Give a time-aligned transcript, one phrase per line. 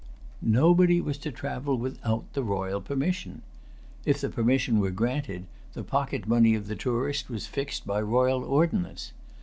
[0.41, 3.43] Nobody was to travel without the royal permission.
[4.03, 8.43] If the permission were granted, the pocket money of the tourist was fixed by royal
[8.43, 9.11] ordinance.